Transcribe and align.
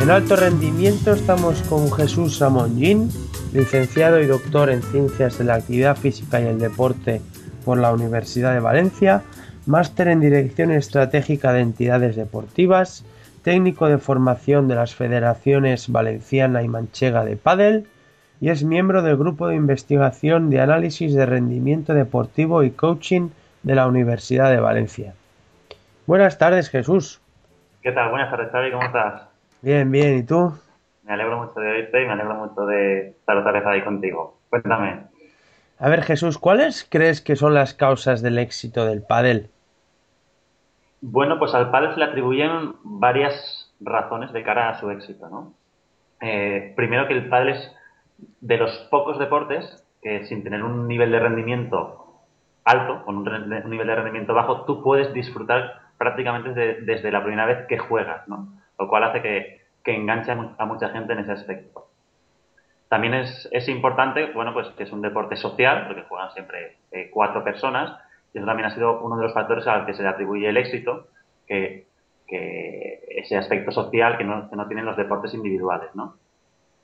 En 0.00 0.10
alto 0.10 0.36
rendimiento 0.36 1.12
estamos 1.12 1.62
con 1.62 1.90
Jesús 1.90 2.38
Ramón 2.38 2.78
licenciado 3.52 4.20
y 4.20 4.26
doctor 4.26 4.70
en 4.70 4.82
Ciencias 4.82 5.38
de 5.38 5.44
la 5.44 5.54
Actividad 5.54 5.96
Física 5.96 6.40
y 6.40 6.46
el 6.46 6.58
Deporte 6.58 7.22
por 7.64 7.78
la 7.78 7.92
Universidad 7.92 8.52
de 8.52 8.60
Valencia, 8.60 9.22
máster 9.64 10.08
en 10.08 10.20
Dirección 10.20 10.70
Estratégica 10.70 11.52
de 11.52 11.60
Entidades 11.60 12.14
Deportivas, 12.14 13.04
técnico 13.42 13.88
de 13.88 13.98
formación 13.98 14.68
de 14.68 14.74
las 14.74 14.94
federaciones 14.94 15.90
valenciana 15.90 16.62
y 16.62 16.68
manchega 16.68 17.24
de 17.24 17.36
pádel 17.36 17.86
y 18.40 18.50
es 18.50 18.64
miembro 18.64 19.02
del 19.02 19.16
grupo 19.16 19.48
de 19.48 19.56
investigación 19.56 20.50
de 20.50 20.60
análisis 20.60 21.14
de 21.14 21.26
rendimiento 21.26 21.94
deportivo 21.94 22.62
y 22.62 22.70
coaching 22.70 23.30
de 23.62 23.74
la 23.74 23.86
Universidad 23.86 24.50
de 24.50 24.60
Valencia. 24.60 25.14
Buenas 26.06 26.38
tardes, 26.38 26.68
Jesús. 26.68 27.20
¿Qué 27.82 27.92
tal? 27.92 28.10
Buenas 28.10 28.30
tardes, 28.30 28.52
Xavi, 28.52 28.70
¿cómo 28.70 28.84
estás? 28.84 29.35
Bien, 29.66 29.90
bien, 29.90 30.18
¿y 30.18 30.22
tú? 30.22 30.52
Me 31.02 31.14
alegro 31.14 31.44
mucho 31.44 31.58
de 31.58 31.68
oírte 31.68 32.00
y 32.00 32.06
me 32.06 32.12
alegro 32.12 32.36
mucho 32.36 32.66
de 32.66 33.08
estar 33.08 33.36
otra 33.36 33.50
vez 33.50 33.66
ahí 33.66 33.82
contigo. 33.82 34.38
Cuéntame. 34.48 35.08
A 35.80 35.88
ver, 35.88 36.04
Jesús, 36.04 36.38
¿cuáles 36.38 36.86
crees 36.88 37.20
que 37.20 37.34
son 37.34 37.52
las 37.52 37.74
causas 37.74 38.22
del 38.22 38.38
éxito 38.38 38.86
del 38.86 39.02
pádel? 39.02 39.50
Bueno, 41.00 41.40
pues 41.40 41.52
al 41.52 41.72
pádel 41.72 41.94
se 41.94 41.98
le 41.98 42.04
atribuyen 42.04 42.76
varias 42.84 43.74
razones 43.80 44.32
de 44.32 44.44
cara 44.44 44.68
a 44.68 44.78
su 44.78 44.88
éxito, 44.92 45.28
¿no? 45.28 45.52
Eh, 46.20 46.72
primero 46.76 47.08
que 47.08 47.14
el 47.14 47.28
pádel 47.28 47.56
es 47.56 47.76
de 48.40 48.58
los 48.58 48.70
pocos 48.88 49.18
deportes 49.18 49.84
que 50.00 50.26
sin 50.26 50.44
tener 50.44 50.62
un 50.62 50.86
nivel 50.86 51.10
de 51.10 51.18
rendimiento 51.18 52.20
alto, 52.62 53.04
con 53.04 53.16
un, 53.16 53.24
nivel 53.68 53.88
de 53.88 53.94
rendimiento 53.96 54.32
bajo, 54.32 54.64
tú 54.64 54.80
puedes 54.84 55.12
disfrutar 55.12 55.80
prácticamente 55.98 56.82
desde 56.82 57.10
la 57.10 57.24
primera 57.24 57.46
vez 57.46 57.66
que 57.66 57.78
juegas, 57.78 58.28
¿no? 58.28 58.55
Lo 58.78 58.88
cual 58.88 59.04
hace 59.04 59.22
que, 59.22 59.60
que 59.84 59.94
enganche 59.94 60.32
a 60.32 60.64
mucha 60.64 60.90
gente 60.90 61.12
en 61.12 61.20
ese 61.20 61.32
aspecto. 61.32 61.86
También 62.88 63.14
es, 63.14 63.68
importante, 63.68 64.32
bueno, 64.32 64.52
pues 64.52 64.68
que 64.76 64.84
es 64.84 64.92
un 64.92 65.02
deporte 65.02 65.36
social, 65.36 65.86
porque 65.86 66.02
juegan 66.02 66.30
siempre 66.32 66.76
eh, 66.92 67.10
cuatro 67.12 67.42
personas, 67.42 67.98
y 68.32 68.38
eso 68.38 68.46
también 68.46 68.68
ha 68.68 68.74
sido 68.74 69.00
uno 69.00 69.16
de 69.16 69.24
los 69.24 69.34
factores 69.34 69.66
al 69.66 69.86
que 69.86 69.94
se 69.94 70.02
le 70.02 70.08
atribuye 70.08 70.48
el 70.48 70.56
éxito, 70.56 71.08
que 71.46 71.86
ese 73.26 73.36
aspecto 73.36 73.72
social 73.72 74.16
que 74.18 74.24
no, 74.24 74.48
que 74.48 74.56
no 74.56 74.66
tienen 74.66 74.84
los 74.84 74.96
deportes 74.96 75.34
individuales, 75.34 75.94
¿no? 75.94 76.16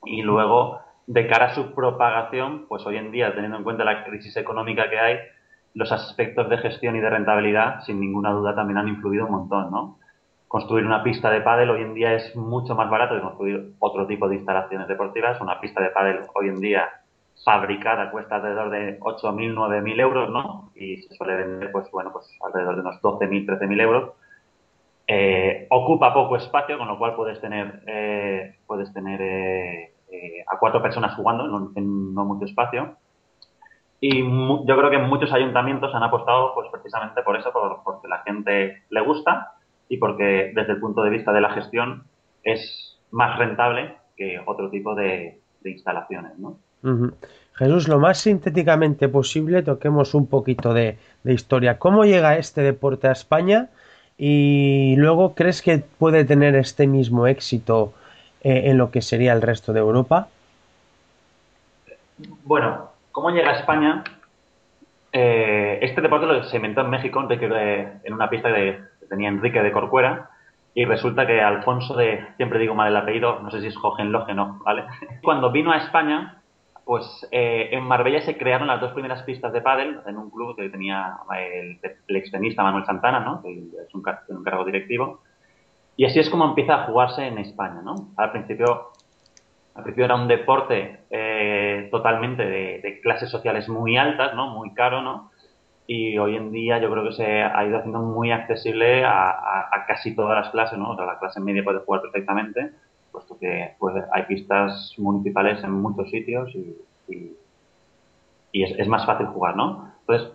Y 0.05 0.23
luego, 0.23 0.81
de 1.07 1.27
cara 1.29 1.47
a 1.47 1.55
su 1.55 1.75
propagación, 1.75 2.67
pues 2.69 2.85
hoy 2.87 2.97
en 2.97 3.13
día, 3.13 3.33
teniendo 3.35 3.59
en 3.59 3.65
cuenta 3.65 3.85
la 3.85 4.05
crisis 4.05 4.37
económica 4.37 4.91
que 4.91 4.99
hay, 4.99 5.19
los 5.75 5.93
aspectos 5.93 6.49
de 6.49 6.59
gestión 6.59 6.97
y 6.97 7.01
de 7.01 7.11
rentabilidad, 7.11 7.81
sin 7.83 8.01
ninguna 8.01 8.31
duda, 8.33 8.55
también 8.55 8.79
han 8.79 8.89
influido 8.89 9.27
un 9.27 9.33
montón, 9.33 9.71
¿no? 9.71 9.99
Construir 10.53 10.85
una 10.85 11.03
pista 11.03 11.31
de 11.31 11.41
pádel 11.41 11.71
hoy 11.71 11.81
en 11.81 11.95
día 11.95 12.13
es 12.13 12.37
mucho 12.37 12.75
más 12.75 12.91
barato 12.91 13.15
que 13.15 13.23
construir 13.23 13.73
otro 13.79 14.07
tipo 14.07 14.29
de 14.29 14.35
instalaciones 14.35 14.87
deportivas. 14.87 15.41
Una 15.41 15.59
pista 15.59 15.81
de 15.81 15.89
pádel 15.89 16.27
hoy 16.35 16.49
en 16.49 16.61
día 16.61 16.91
fabricada 17.43 18.11
cuesta 18.11 18.35
alrededor 18.35 18.69
de 18.69 19.01
8.000, 19.01 19.55
9.000 19.55 20.01
euros, 20.03 20.29
¿no? 20.29 20.71
Y 20.75 20.99
se 20.99 21.15
suele 21.15 21.37
vender, 21.37 21.73
pues 21.73 21.91
bueno, 21.91 22.13
pues 22.13 22.27
alrededor 22.45 22.75
de 22.75 22.81
unos 22.83 23.01
12.000, 23.01 23.47
13.000 23.47 23.81
euros. 23.81 24.11
Eh, 25.07 25.69
ocupa 25.71 26.13
poco 26.13 26.37
espacio, 26.37 26.77
con 26.77 26.87
lo 26.87 26.99
cual 26.99 27.15
puedes 27.15 27.41
tener, 27.41 27.83
eh, 27.87 28.57
puedes 28.67 28.93
tener 28.93 29.23
eh, 29.23 29.95
eh, 30.13 30.45
a 30.47 30.59
cuatro 30.59 30.83
personas 30.83 31.17
jugando 31.17 31.73
en, 31.75 32.13
no 32.13 32.27
mucho 32.27 32.45
espacio. 32.45 32.97
Y 34.03 34.21
yo 34.21 34.77
creo 34.77 34.91
que 34.91 34.99
muchos 34.99 35.33
ayuntamientos 35.33 35.95
han 35.95 36.03
apostado 36.03 36.53
pues 36.53 36.69
precisamente 36.71 37.23
por 37.23 37.39
eso, 37.39 37.51
por, 37.55 37.83
porque 37.83 38.07
la 38.07 38.19
gente 38.19 38.83
le 38.91 39.01
gusta 39.01 39.55
y 39.93 39.99
porque 39.99 40.53
desde 40.55 40.73
el 40.73 40.81
punto 40.81 41.03
de 41.03 41.11
vista 41.11 41.35
de 41.35 41.43
la 41.43 41.51
gestión 41.51 42.05
es 42.43 42.99
más 43.11 43.37
rentable 43.39 43.95
que 44.17 44.41
otro 44.47 44.71
tipo 44.71 44.95
de, 44.95 45.39
instalaciones. 45.63 46.33
¿no? 46.39 46.57
Jesús, 47.53 47.89
lo 47.89 47.99
más 47.99 48.17
sintéticamente 48.17 49.11
posible, 49.11 49.63
toquemos 49.63 50.15
un 50.15 50.29
poquito 50.29 50.73
de, 50.73 50.97
historia. 51.27 51.79
¿Cómo 51.79 52.07
llega 52.07 52.39
este 52.39 52.63
deporte 52.63 53.07
a 53.09 53.13
España? 53.13 53.69
Y 54.17 54.95
luego, 54.97 55.35
¿crees 55.35 55.61
que 55.61 55.85
puede 55.99 56.25
tener 56.25 56.55
este 56.55 56.87
mismo 56.87 57.27
éxito 57.27 57.93
eh, 58.41 58.71
en 58.71 58.79
lo 58.79 58.91
que 58.91 59.03
sería 59.03 59.35
el 59.35 59.43
resto 59.43 59.75
de 59.75 59.81
Europa? 59.81 60.29
Bueno, 62.45 62.93
¿cómo 63.11 63.29
llega 63.29 63.51
a 63.51 63.59
España? 63.59 64.05
Eh, 65.13 65.79
este 65.83 66.01
deporte 66.01 66.27
lo 66.27 66.43
se 66.45 66.57
inventó 66.57 66.81
en 66.81 66.91
México 66.91 67.27
en 67.31 68.13
una 68.15 68.31
pista 68.31 68.53
que 68.53 68.81
tenía 69.09 69.29
Enrique 69.29 69.63
de 69.63 69.73
Corcuera 69.73 70.31
y 70.75 70.87
resulta 70.87 71.27
que 71.27 71.41
Alfonso 71.41 71.95
de, 71.95 72.27
siempre 72.37 72.59
digo 72.59 72.75
mal 72.75 72.89
el 72.89 72.97
apellido, 72.97 73.41
no 73.41 73.51
sé 73.51 73.61
si 73.61 73.67
es 73.67 73.77
Hohenlohe, 73.77 74.35
¿vale? 74.65 74.85
Cuando 75.23 75.53
vino 75.53 75.71
a 75.71 75.77
España, 75.77 76.41
pues 76.85 77.29
eh, 77.31 77.69
en 77.73 77.85
Marbella 77.85 78.23
se 78.23 78.39
crearon 78.39 78.69
las 78.69 78.81
dos 78.81 78.93
primeras 78.93 79.23
pistas 79.23 79.53
de 79.53 79.61
pádel 79.61 80.01
en 80.07 80.17
un 80.17 80.31
club 80.31 80.57
que 80.57 80.71
tenía 80.71 81.19
el, 81.39 81.79
el 82.09 82.17
extenista 82.17 82.63
Manuel 82.63 82.87
Santana, 82.87 83.21
¿no? 83.21 83.43
Que 83.43 83.53
es 83.53 83.95
un 83.95 84.43
cargo 84.43 84.65
directivo 84.65 85.21
y 85.97 86.05
así 86.05 86.19
es 86.19 86.31
como 86.31 86.47
empieza 86.47 86.75
a 86.75 86.87
jugarse 86.87 87.27
en 87.27 87.39
España, 87.39 87.83
¿no? 87.83 88.09
Al 88.17 88.33
principio, 88.33 88.93
al 89.75 89.83
principio 89.83 90.05
era 90.05 90.15
un 90.15 90.29
deporte 90.29 91.01
eh, 91.11 91.89
totalmente 91.91 92.45
de, 92.45 93.01
clases 93.03 93.31
sociales 93.31 93.69
muy 93.69 93.97
altas, 93.97 94.35
¿no? 94.35 94.49
Muy 94.49 94.75
caro, 94.75 95.03
¿no? 95.03 95.31
Y 95.87 96.19
hoy 96.19 96.37
en 96.37 96.53
día 96.53 96.79
yo 96.79 96.91
creo 96.91 97.05
que 97.05 97.13
se 97.13 97.43
ha 97.43 97.67
ido 97.67 97.79
haciendo 97.79 98.01
muy 98.01 98.31
accesible 98.31 99.05
a, 99.05 99.85
casi 99.89 100.15
todas 100.15 100.45
las 100.45 100.51
clases, 100.51 100.79
¿no? 100.79 100.91
O 100.91 100.97
sea, 100.97 101.07
la 101.07 101.19
clase 101.19 101.41
media 101.41 101.65
puede 101.65 101.81
jugar 101.81 102.03
perfectamente, 102.03 102.71
puesto 103.11 103.39
que 103.39 103.75
pues, 103.79 103.95
hay 104.13 104.23
pistas 104.25 104.95
municipales 104.99 105.63
en 105.65 105.73
muchos 105.73 106.09
sitios 106.11 106.55
y, 106.55 106.77
y, 108.53 108.63
es, 108.63 108.79
es, 108.79 108.87
más 108.89 109.05
fácil 109.05 109.27
jugar, 109.27 109.57
¿no? 109.57 109.93
Entonces, 110.01 110.33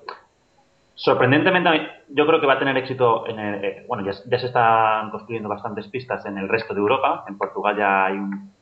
Sorprendentemente, 0.97 1.69
yo 2.09 2.25
creo 2.25 2.41
que 2.41 2.47
va 2.47 2.53
a 2.53 2.59
tener 2.59 2.75
éxito 2.75 3.27
en 3.27 3.37
el, 3.37 3.63
eh, 3.63 3.85
bueno, 3.87 4.03
ya, 4.03 4.13
se 4.13 4.47
están 4.47 5.11
construyendo 5.11 5.47
bastantes 5.47 5.87
pistas 5.89 6.25
en 6.25 6.39
el 6.39 6.49
resto 6.49 6.73
de 6.73 6.79
Europa. 6.79 7.23
En 7.27 7.37
Portugal 7.37 7.77
ya 7.77 8.05
hay 8.05 8.17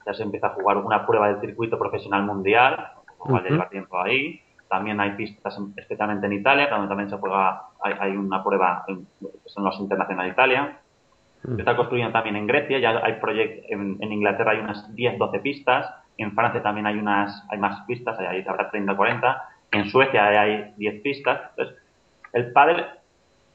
ya 0.05 0.13
se 0.13 0.23
empieza 0.23 0.47
a 0.47 0.49
jugar 0.51 0.77
una 0.77 1.05
prueba 1.05 1.27
del 1.27 1.41
circuito 1.41 1.79
profesional 1.79 2.23
mundial, 2.23 2.91
Portugal 3.17 3.43
ya 3.43 3.49
lleva 3.49 3.69
tiempo 3.69 3.99
ahí. 3.99 4.41
También 4.67 4.99
hay 4.99 5.11
pistas, 5.11 5.57
especialmente 5.77 6.25
en 6.25 6.33
Italia, 6.33 6.67
donde 6.69 6.87
también 6.87 7.09
se 7.09 7.17
juega, 7.17 7.63
hay, 7.81 8.15
una 8.17 8.43
prueba, 8.43 8.83
en, 8.87 9.07
son 9.45 9.63
los 9.63 9.79
Internacional 9.79 10.27
Italia. 10.27 10.79
Se 11.43 11.61
está 11.61 11.75
construyendo 11.75 12.11
también 12.11 12.35
en 12.37 12.47
Grecia, 12.47 12.79
ya 12.79 12.99
hay 13.03 13.13
proyectos, 13.13 13.65
en, 13.69 14.11
Inglaterra 14.11 14.51
hay 14.51 14.59
unas 14.59 14.93
10, 14.95 15.19
12 15.19 15.39
pistas, 15.39 15.93
en 16.17 16.33
Francia 16.33 16.63
también 16.63 16.87
hay 16.87 16.97
unas, 16.97 17.45
hay 17.51 17.59
más 17.59 17.85
pistas, 17.85 18.17
ahí 18.19 18.43
habrá 18.47 18.71
30, 18.71 18.95
40, 18.95 19.49
en 19.71 19.85
Suecia 19.89 20.25
hay 20.25 20.73
10 20.77 21.01
pistas. 21.03 21.51
Entonces, 21.51 21.77
el 22.33 22.51
pádel 22.51 22.87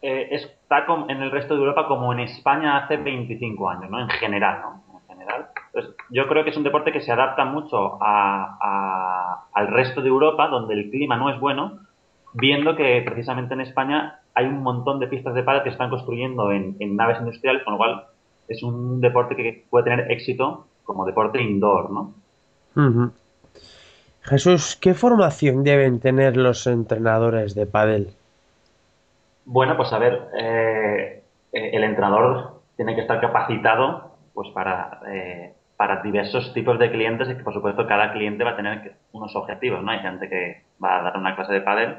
eh, 0.02 0.28
está 0.30 0.86
en 1.08 1.20
el 1.20 1.32
resto 1.32 1.54
de 1.54 1.60
Europa 1.60 1.88
como 1.88 2.12
en 2.12 2.20
España 2.20 2.76
hace 2.76 2.96
25 2.96 3.68
años, 3.68 3.90
¿no? 3.90 4.00
En 4.00 4.08
general, 4.08 4.60
¿no? 4.62 4.89
En. 5.74 5.80
Entonces, 5.80 5.96
yo 6.10 6.26
creo 6.28 6.44
que 6.44 6.50
es 6.50 6.56
un 6.56 6.64
deporte 6.64 6.92
que 6.92 7.00
se 7.00 7.12
adapta 7.12 7.44
mucho 7.44 7.98
al 8.02 9.68
resto 9.68 10.02
de 10.02 10.08
Europa, 10.08 10.48
donde 10.48 10.74
el 10.74 10.90
clima 10.90 11.16
no 11.16 11.30
es 11.30 11.38
bueno, 11.38 11.78
viendo 12.34 12.76
que 12.76 13.02
precisamente 13.04 13.54
en 13.54 13.60
España 13.60 14.20
hay 14.34 14.46
un 14.46 14.62
montón 14.62 15.00
de 15.00 15.06
pistas 15.06 15.34
de 15.34 15.42
pádel 15.42 15.62
que 15.62 15.70
están 15.70 15.90
construyendo 15.90 16.52
en, 16.52 16.76
naves 16.96 17.18
industriales, 17.20 17.62
con 17.62 17.74
lo 17.74 17.78
cual 17.78 18.04
es 18.48 18.62
un 18.62 19.00
deporte 19.00 19.36
que 19.36 19.64
puede 19.70 19.84
tener 19.84 20.10
éxito 20.10 20.66
como 20.84 21.04
deporte 21.04 21.40
indoor, 21.40 21.90
¿no? 21.90 22.14
Jesús, 24.22 24.76
¿qué 24.76 24.94
formación 24.94 25.64
deben 25.64 26.00
tener 26.00 26.36
los 26.36 26.66
entrenadores 26.66 27.54
de 27.54 27.66
pádel? 27.66 28.10
Bueno, 29.44 29.76
pues 29.76 29.92
a 29.92 29.98
ver, 29.98 30.28
eh, 30.38 31.22
el 31.52 31.84
entrenador 31.84 32.60
tiene 32.76 32.94
que 32.94 33.00
estar 33.02 33.20
capacitado 33.20 34.10
pues 34.34 34.48
para, 34.50 35.00
eh, 35.08 35.54
para 35.80 36.02
diversos 36.02 36.52
tipos 36.52 36.78
de 36.78 36.90
clientes 36.90 37.26
y 37.30 37.36
que 37.36 37.42
por 37.42 37.54
supuesto 37.54 37.86
cada 37.86 38.12
cliente 38.12 38.44
va 38.44 38.50
a 38.50 38.56
tener 38.56 38.96
unos 39.12 39.34
objetivos, 39.34 39.82
¿no? 39.82 39.90
Hay 39.90 40.00
gente 40.00 40.28
que 40.28 40.64
va 40.84 40.98
a 40.98 41.02
dar 41.04 41.16
una 41.16 41.34
clase 41.34 41.54
de 41.54 41.62
pádel 41.62 41.96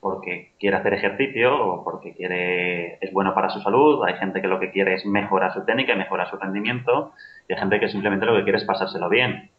porque 0.00 0.52
quiere 0.60 0.76
hacer 0.76 0.92
ejercicio 0.92 1.56
o 1.56 1.82
porque 1.82 2.12
quiere 2.12 2.98
es 3.00 3.10
bueno 3.14 3.32
para 3.32 3.48
su 3.48 3.60
salud, 3.60 4.04
hay 4.04 4.16
gente 4.16 4.42
que 4.42 4.48
lo 4.48 4.60
que 4.60 4.70
quiere 4.70 4.92
es 4.92 5.06
mejorar 5.06 5.54
su 5.54 5.64
técnica 5.64 5.94
y 5.94 5.96
mejorar 5.96 6.28
su 6.28 6.36
rendimiento 6.36 7.14
y 7.48 7.54
hay 7.54 7.58
gente 7.58 7.80
que 7.80 7.88
simplemente 7.88 8.26
lo 8.26 8.36
que 8.36 8.42
quiere 8.42 8.58
es 8.58 8.64
pasárselo 8.64 9.08
bien. 9.08 9.50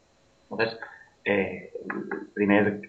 Entonces, 0.51 0.79
eh, 1.25 1.71
primer, 2.35 2.81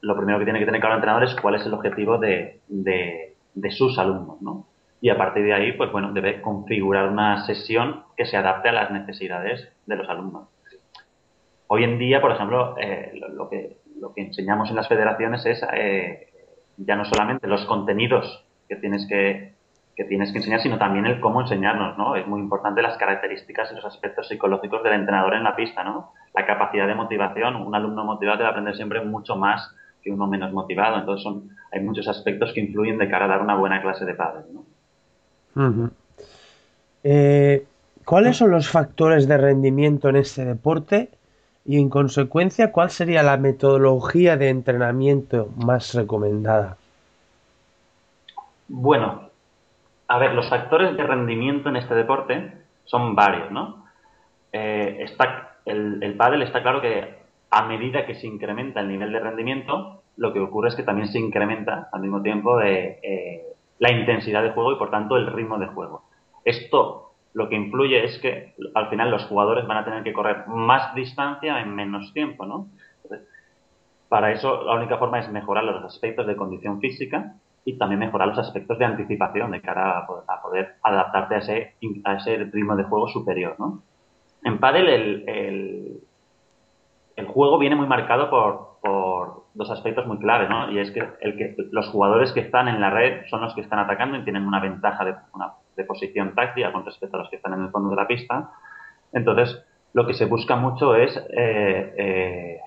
lo 0.00 0.16
primero 0.16 0.38
que 0.38 0.44
tiene 0.46 0.58
que 0.58 0.64
tener 0.64 0.80
claro 0.80 0.94
el 0.94 1.00
entrenador 1.00 1.24
es 1.24 1.34
cuál 1.34 1.56
es 1.56 1.66
el 1.66 1.74
objetivo 1.74 2.16
de, 2.16 2.60
de 2.66 3.70
sus 3.72 3.98
alumnos, 3.98 4.40
¿no? 4.40 4.68
Y 5.04 5.10
a 5.10 5.18
partir 5.18 5.44
de 5.44 5.52
ahí, 5.52 5.72
pues 5.72 5.92
bueno, 5.92 6.12
debe 6.14 6.40
configurar 6.40 7.10
una 7.10 7.44
sesión 7.44 8.04
que 8.16 8.24
se 8.24 8.38
adapte 8.38 8.70
a 8.70 8.72
las 8.72 8.90
necesidades 8.90 9.70
de 9.84 9.96
los 9.96 10.08
alumnos. 10.08 10.48
Hoy 11.66 11.84
en 11.84 11.98
día, 11.98 12.22
por 12.22 12.32
ejemplo, 12.32 12.74
eh, 12.78 13.12
lo, 13.36 13.50
que, 13.50 13.76
lo 14.00 14.14
que 14.14 14.22
enseñamos 14.22 14.70
en 14.70 14.76
las 14.76 14.88
federaciones 14.88 15.44
es 15.44 15.62
eh, 15.74 16.28
ya 16.78 16.96
no 16.96 17.04
solamente 17.04 17.46
los 17.48 17.66
contenidos 17.66 18.46
que 18.66 18.76
tienes 18.76 19.06
que, 19.06 19.52
que 19.94 20.04
tienes 20.04 20.32
que 20.32 20.38
enseñar, 20.38 20.60
sino 20.60 20.78
también 20.78 21.04
el 21.04 21.20
cómo 21.20 21.42
enseñarnos, 21.42 21.98
¿no? 21.98 22.16
Es 22.16 22.26
muy 22.26 22.40
importante 22.40 22.80
las 22.80 22.96
características 22.96 23.72
y 23.72 23.74
los 23.74 23.84
aspectos 23.84 24.26
psicológicos 24.28 24.82
del 24.82 24.94
entrenador 24.94 25.34
en 25.34 25.44
la 25.44 25.54
pista, 25.54 25.84
¿no? 25.84 26.12
La 26.32 26.46
capacidad 26.46 26.86
de 26.86 26.94
motivación. 26.94 27.56
Un 27.56 27.74
alumno 27.74 28.06
motivado 28.06 28.38
debe 28.38 28.48
aprender 28.48 28.74
siempre 28.74 29.04
mucho 29.04 29.36
más 29.36 29.70
que 30.02 30.10
uno 30.10 30.26
menos 30.26 30.50
motivado. 30.54 30.98
Entonces, 30.98 31.22
son, 31.22 31.50
hay 31.70 31.80
muchos 31.82 32.08
aspectos 32.08 32.54
que 32.54 32.60
influyen 32.60 32.96
de 32.96 33.10
cara 33.10 33.26
a 33.26 33.28
dar 33.28 33.42
una 33.42 33.56
buena 33.56 33.82
clase 33.82 34.06
de 34.06 34.14
padre, 34.14 34.44
¿no? 34.50 34.64
Eh, 37.02 37.66
¿Cuáles 38.04 38.36
son 38.36 38.50
los 38.50 38.68
factores 38.68 39.26
de 39.28 39.38
rendimiento 39.38 40.08
en 40.08 40.16
este 40.16 40.44
deporte? 40.44 41.10
Y 41.64 41.80
en 41.80 41.88
consecuencia, 41.88 42.72
¿cuál 42.72 42.90
sería 42.90 43.22
la 43.22 43.38
metodología 43.38 44.36
de 44.36 44.50
entrenamiento 44.50 45.48
más 45.64 45.94
recomendada? 45.94 46.76
Bueno, 48.68 49.30
a 50.08 50.18
ver, 50.18 50.34
los 50.34 50.48
factores 50.48 50.96
de 50.96 51.02
rendimiento 51.02 51.70
en 51.70 51.76
este 51.76 51.94
deporte 51.94 52.52
son 52.84 53.14
varios, 53.14 53.50
¿no? 53.50 53.86
Eh, 54.52 54.98
está, 55.00 55.56
el, 55.64 56.02
el 56.02 56.14
pádel 56.14 56.42
está 56.42 56.62
claro 56.62 56.82
que 56.82 57.24
a 57.50 57.66
medida 57.66 58.04
que 58.04 58.14
se 58.14 58.26
incrementa 58.26 58.80
el 58.80 58.88
nivel 58.88 59.12
de 59.12 59.20
rendimiento, 59.20 60.02
lo 60.16 60.32
que 60.32 60.40
ocurre 60.40 60.68
es 60.68 60.74
que 60.74 60.82
también 60.82 61.08
se 61.08 61.18
incrementa 61.18 61.88
al 61.92 62.00
mismo 62.00 62.20
tiempo 62.20 62.58
de, 62.58 62.98
eh, 63.02 63.53
la 63.78 63.92
intensidad 63.92 64.42
de 64.42 64.50
juego 64.50 64.72
y 64.72 64.76
por 64.76 64.90
tanto 64.90 65.16
el 65.16 65.26
ritmo 65.26 65.58
de 65.58 65.66
juego. 65.66 66.04
Esto 66.44 67.12
lo 67.32 67.48
que 67.48 67.56
influye 67.56 68.04
es 68.04 68.18
que 68.18 68.54
al 68.74 68.88
final 68.88 69.10
los 69.10 69.24
jugadores 69.26 69.66
van 69.66 69.78
a 69.78 69.84
tener 69.84 70.04
que 70.04 70.12
correr 70.12 70.46
más 70.46 70.94
distancia 70.94 71.60
en 71.60 71.74
menos 71.74 72.12
tiempo, 72.12 72.46
¿no? 72.46 72.68
para 74.14 74.30
eso 74.30 74.62
la 74.62 74.76
única 74.76 74.96
forma 74.96 75.18
es 75.18 75.28
mejorar 75.28 75.64
los 75.64 75.82
aspectos 75.82 76.24
de 76.28 76.36
condición 76.36 76.80
física 76.80 77.34
y 77.64 77.76
también 77.78 77.98
mejorar 77.98 78.28
los 78.28 78.38
aspectos 78.38 78.78
de 78.78 78.84
anticipación 78.84 79.50
de 79.50 79.60
cara 79.60 79.98
a 79.98 80.40
poder, 80.40 80.76
adaptarte 80.84 81.34
a 81.34 81.38
ese, 81.38 81.74
a 82.04 82.14
ese 82.14 82.36
ritmo 82.36 82.76
de 82.76 82.84
juego 82.84 83.08
superior, 83.08 83.56
¿no? 83.58 83.82
En 84.44 84.60
pádel 84.60 84.88
el, 84.88 86.00
el, 87.16 87.26
juego 87.26 87.58
viene 87.58 87.74
muy 87.74 87.88
marcado 87.88 88.30
por 88.30 89.43
dos 89.54 89.70
aspectos 89.70 90.06
muy 90.06 90.18
claves, 90.18 90.50
¿no? 90.50 90.70
Y 90.70 90.78
es 90.78 90.90
que, 90.90 91.02
el 91.20 91.36
que 91.36 91.54
los 91.70 91.88
jugadores 91.88 92.32
que 92.32 92.40
están 92.40 92.68
en 92.68 92.80
la 92.80 92.90
red 92.90 93.26
son 93.30 93.40
los 93.40 93.54
que 93.54 93.60
están 93.60 93.78
atacando 93.78 94.18
y 94.18 94.24
tienen 94.24 94.46
una 94.46 94.60
ventaja 94.60 95.04
de, 95.04 95.14
una, 95.32 95.52
de 95.76 95.84
posición 95.84 96.34
táctica 96.34 96.72
con 96.72 96.84
respecto 96.84 97.16
a 97.16 97.20
los 97.20 97.30
que 97.30 97.36
están 97.36 97.54
en 97.54 97.62
el 97.62 97.70
fondo 97.70 97.90
de 97.90 97.96
la 97.96 98.06
pista. 98.06 98.50
Entonces, 99.12 99.64
lo 99.92 100.06
que 100.06 100.14
se 100.14 100.26
busca 100.26 100.56
mucho 100.56 100.96
es 100.96 101.16
eh, 101.30 101.94
eh, 101.96 102.60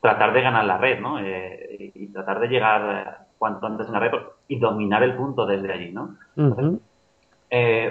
tratar 0.00 0.32
de 0.32 0.40
ganar 0.40 0.64
la 0.64 0.78
red, 0.78 1.00
¿no? 1.00 1.18
Eh, 1.20 1.92
y, 1.94 2.06
tratar 2.14 2.40
de 2.40 2.48
llegar 2.48 3.26
cuanto 3.38 3.66
antes 3.66 3.86
en 3.88 3.92
la 3.92 3.98
red 3.98 4.12
y 4.48 4.58
dominar 4.58 5.02
el 5.02 5.16
punto 5.16 5.44
desde 5.46 5.72
allí, 5.72 5.92
¿no? 5.92 6.16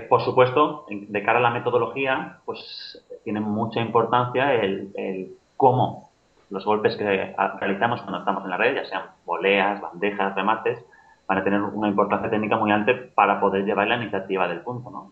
por 0.10 0.22
supuesto, 0.22 0.86
de 0.90 1.24
cara 1.24 1.40
a 1.40 1.42
la 1.42 1.51
metodología, 1.51 2.40
pues 2.45 3.06
tiene 3.24 3.40
mucha 3.40 3.81
importancia 3.81 4.54
el, 4.56 4.92
el 4.95 5.36
cómo 5.56 6.12
los 6.50 6.66
golpes 6.66 6.95
que 6.95 7.34
realizamos 7.60 8.01
cuando 8.01 8.19
estamos 8.19 8.44
en 8.44 8.50
la 8.50 8.57
red, 8.57 8.75
ya 8.75 8.86
sean 8.86 9.04
voleas, 9.25 9.81
bandejas, 9.81 10.36
remates, 10.36 10.84
van 11.28 11.38
a 11.38 11.44
tener 11.44 11.62
una 11.62 11.88
importancia 11.88 12.30
técnica 12.30 12.57
muy 12.57 12.72
alta 12.72 12.94
para 13.16 13.40
poder 13.40 13.66
llevar 13.66 13.88
la 13.88 13.95
iniciativa 13.95 14.48
del 14.48 14.62
punto, 14.62 14.90
¿no? 14.92 15.12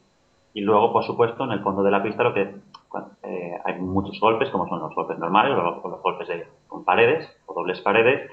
Y 0.54 0.62
luego, 0.62 0.92
por 0.92 1.04
supuesto, 1.06 1.46
en 1.46 1.52
el 1.52 1.62
fondo 1.62 1.82
de 1.82 1.92
la 1.92 2.04
pista 2.04 2.24
lo 2.24 2.34
que 2.34 2.54
eh, 3.24 3.60
hay 3.64 3.80
muchos 3.80 4.20
golpes, 4.20 4.50
como 4.50 4.68
son 4.68 4.80
los 4.80 4.94
golpes 4.94 5.18
normales 5.18 5.58
o 5.58 5.88
los, 5.88 6.02
golpes 6.02 6.28
con 6.68 6.84
paredes 6.84 7.30
o 7.46 7.54
dobles 7.54 7.80
paredes, 7.80 8.30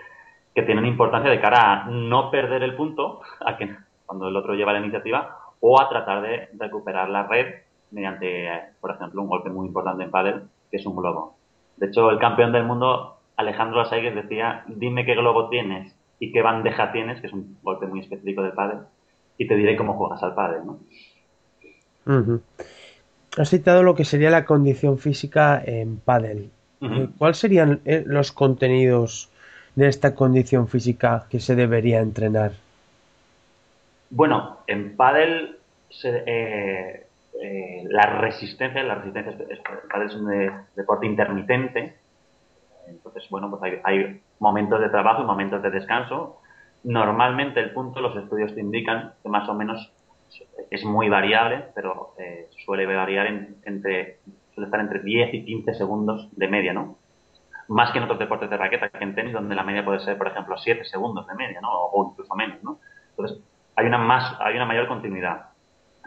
que 0.54 0.62
tienen 0.62 0.86
importancia 0.86 1.30
de 1.30 1.40
cara 1.40 1.84
a 1.84 1.84
no 1.86 2.30
perder 2.30 2.64
el 2.64 2.74
punto 2.74 3.20
a 3.44 3.56
que, 3.56 3.76
cuando 4.04 4.28
el 4.28 4.36
otro 4.36 4.54
lleva 4.54 4.72
la 4.72 4.80
iniciativa 4.80 5.36
o 5.60 5.80
a 5.80 5.88
tratar 5.88 6.22
de 6.22 6.48
recuperar 6.58 7.08
la 7.08 7.24
red 7.24 7.62
mediante, 7.92 8.48
por 8.80 8.90
ejemplo, 8.90 9.22
un 9.22 9.28
golpe 9.28 9.50
muy 9.50 9.68
importante 9.68 10.02
en 10.02 10.10
pádel, 10.10 10.42
que 10.70 10.78
es 10.78 10.86
un 10.86 10.96
globo. 10.96 11.37
De 11.78 11.86
hecho, 11.86 12.10
el 12.10 12.18
campeón 12.18 12.52
del 12.52 12.64
mundo, 12.64 13.18
Alejandro 13.36 13.80
Asaigues, 13.80 14.14
decía, 14.14 14.64
dime 14.66 15.04
qué 15.04 15.14
globo 15.14 15.48
tienes 15.48 15.94
y 16.18 16.32
qué 16.32 16.42
bandeja 16.42 16.92
tienes, 16.92 17.20
que 17.20 17.28
es 17.28 17.32
un 17.32 17.56
golpe 17.62 17.86
muy 17.86 18.00
específico 18.00 18.42
del 18.42 18.52
pádel, 18.52 18.78
y 19.36 19.46
te 19.46 19.54
diré 19.54 19.76
cómo 19.76 19.94
juegas 19.94 20.22
al 20.22 20.34
pádel, 20.34 20.62
¿no? 20.66 20.78
Has 23.36 23.50
citado 23.50 23.82
lo 23.82 23.94
que 23.94 24.04
sería 24.04 24.30
la 24.30 24.44
condición 24.44 24.98
física 24.98 25.62
en 25.64 25.98
pádel. 25.98 26.50
Eh, 26.80 27.08
¿Cuáles 27.18 27.38
serían 27.38 27.80
eh, 27.84 28.02
los 28.06 28.32
contenidos 28.32 29.30
de 29.76 29.88
esta 29.88 30.14
condición 30.14 30.66
física 30.66 31.26
que 31.30 31.38
se 31.38 31.54
debería 31.54 32.00
entrenar? 32.00 32.52
Bueno, 34.10 34.58
en 34.66 34.96
pádel 34.96 35.58
se, 35.90 36.24
eh, 36.26 37.06
eh, 37.40 37.84
la 37.88 38.06
resistencia, 38.06 38.82
la 38.82 38.96
resistencia 38.96 39.32
es, 39.48 40.14
un 40.14 40.30
deporte 40.74 41.06
intermitente, 41.06 41.96
entonces, 42.88 43.28
bueno, 43.30 43.50
pues 43.50 43.80
hay, 43.84 44.20
momentos 44.40 44.80
de 44.80 44.88
trabajo 44.88 45.22
y 45.22 45.26
momentos 45.26 45.62
de 45.62 45.70
descanso. 45.70 46.40
Normalmente 46.84 47.60
el 47.60 47.72
punto, 47.72 48.00
los 48.00 48.16
estudios 48.16 48.54
te 48.54 48.60
indican 48.60 49.14
que 49.22 49.28
más 49.28 49.48
o 49.48 49.54
menos 49.54 49.92
es 50.70 50.84
muy 50.84 51.08
variable, 51.08 51.64
pero 51.74 52.14
eh, 52.18 52.48
suele 52.64 52.86
variar 52.86 53.26
entre, 53.26 54.18
suele 54.54 54.66
estar 54.66 54.80
entre 54.80 55.00
10 55.00 55.34
y 55.34 55.44
15 55.44 55.74
segundos 55.74 56.28
de 56.36 56.48
media, 56.48 56.72
¿no? 56.72 56.98
Más 57.68 57.92
que 57.92 57.98
en 57.98 58.04
otros 58.04 58.18
deportes 58.18 58.48
de 58.48 58.56
raqueta, 58.56 58.88
que 58.88 59.02
en 59.02 59.14
tenis, 59.14 59.32
donde 59.32 59.54
la 59.54 59.64
media 59.64 59.84
puede 59.84 60.00
ser, 60.00 60.16
por 60.16 60.28
ejemplo, 60.28 60.56
7 60.56 60.84
segundos 60.84 61.26
de 61.26 61.34
media, 61.34 61.60
¿no? 61.60 61.70
O, 61.70 62.10
incluso 62.10 62.34
menos, 62.34 62.62
¿no? 62.62 62.78
Entonces, 63.10 63.38
hay 63.76 63.86
una 63.86 63.98
más, 63.98 64.36
hay 64.40 64.56
una 64.56 64.66
mayor 64.66 64.88
continuidad 64.88 65.47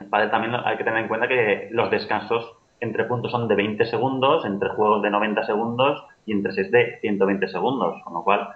también 0.09 0.55
hay 0.55 0.77
que 0.77 0.83
tener 0.83 0.99
en 0.99 1.07
cuenta 1.07 1.27
que 1.27 1.69
los 1.71 1.91
descansos 1.91 2.55
entre 2.81 3.05
puntos 3.05 3.31
son 3.31 3.47
de 3.47 3.55
20 3.55 3.85
segundos, 3.85 4.43
entre 4.43 4.69
juegos 4.69 5.03
de 5.03 5.11
90 5.11 5.45
segundos 5.45 6.03
y 6.25 6.33
entre 6.33 6.51
6 6.51 6.71
de 6.71 6.99
120 7.01 7.47
segundos, 7.47 8.01
con 8.03 8.13
lo 8.13 8.23
cual 8.23 8.49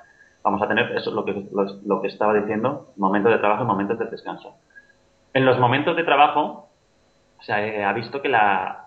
vamos 0.43 0.61
a 0.61 0.67
tener 0.67 0.91
eso 0.97 1.11
es 1.11 1.15
lo 1.15 1.23
que, 1.23 1.45
lo, 1.85 2.01
que 2.01 2.07
estaba 2.07 2.33
diciendo, 2.33 2.87
momentos 2.97 3.31
de 3.31 3.37
trabajo 3.37 3.63
y 3.63 3.67
momentos 3.67 3.97
de 3.99 4.05
descanso. 4.05 4.55
En 5.33 5.45
los 5.45 5.59
momentos 5.59 5.95
de 5.95 6.03
trabajo 6.03 6.69
se 7.41 7.83
ha 7.83 7.93
visto 7.93 8.21
que 8.21 8.29
la, 8.29 8.81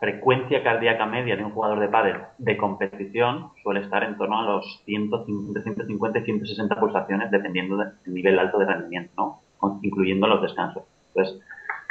frecuencia 0.00 0.62
cardíaca 0.62 1.04
media 1.06 1.36
de 1.36 1.44
un 1.44 1.50
jugador 1.50 1.80
de 1.80 1.88
pádel 1.88 2.16
de 2.38 2.56
competición 2.56 3.50
suele 3.62 3.80
estar 3.80 4.04
en 4.04 4.16
torno 4.16 4.38
a 4.38 4.42
los 4.42 4.82
150 4.84 6.18
y 6.18 6.22
160 6.22 6.76
pulsaciones 6.78 7.30
dependiendo 7.30 7.76
del 7.76 7.92
nivel 8.06 8.38
alto 8.38 8.58
de 8.58 8.66
rendimiento, 8.66 9.12
¿no? 9.16 9.80
incluyendo 9.82 10.28
los 10.28 10.42
descansos. 10.42 10.84
Entonces, 11.08 11.42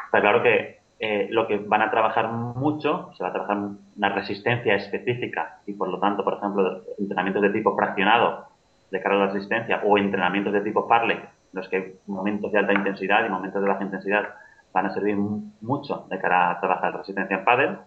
Está 0.07 0.21
claro 0.21 0.41
que 0.41 0.79
eh, 0.99 1.27
lo 1.29 1.47
que 1.47 1.57
van 1.57 1.81
a 1.83 1.91
trabajar 1.91 2.31
mucho, 2.31 3.11
se 3.15 3.23
va 3.23 3.29
a 3.29 3.33
trabajar 3.33 3.57
una 3.95 4.09
resistencia 4.09 4.75
específica 4.75 5.59
y 5.67 5.73
por 5.73 5.89
lo 5.89 5.99
tanto, 5.99 6.23
por 6.23 6.35
ejemplo, 6.35 6.81
entrenamientos 6.97 7.43
de 7.43 7.49
tipo 7.51 7.75
fraccionado 7.75 8.47
de 8.89 9.01
cara 9.01 9.15
a 9.15 9.19
la 9.19 9.27
resistencia 9.27 9.81
o 9.83 9.97
entrenamientos 9.97 10.53
de 10.53 10.61
tipo 10.61 10.87
parley, 10.87 11.19
los 11.53 11.67
que 11.69 11.97
momentos 12.07 12.51
de 12.51 12.59
alta 12.59 12.73
intensidad 12.73 13.25
y 13.25 13.29
momentos 13.29 13.61
de 13.61 13.67
baja 13.67 13.83
intensidad 13.83 14.29
van 14.73 14.87
a 14.87 14.93
servir 14.93 15.17
mucho 15.61 16.07
de 16.09 16.19
cara 16.19 16.51
a 16.51 16.59
trabajar 16.59 16.97
resistencia 16.97 17.37
en 17.37 17.45
pádel. 17.45 17.77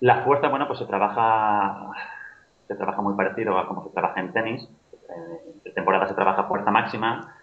La 0.00 0.24
fuerza, 0.24 0.48
bueno, 0.48 0.66
pues 0.66 0.80
se 0.80 0.86
trabaja 0.86 1.90
se 2.68 2.74
trabaja 2.74 3.02
muy 3.02 3.14
parecido 3.14 3.58
a 3.58 3.68
como 3.68 3.84
se 3.84 3.90
trabaja 3.90 4.20
en 4.20 4.32
tenis. 4.32 4.68
En 5.64 5.74
temporada 5.74 6.08
se 6.08 6.14
trabaja 6.14 6.44
fuerza 6.44 6.70
máxima, 6.70 7.34